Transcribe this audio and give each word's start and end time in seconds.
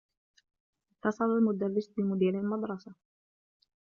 اتّصل 0.93 1.25
المدرّس 1.25 1.91
بمدير 1.97 2.39
المدرسة. 2.39 2.93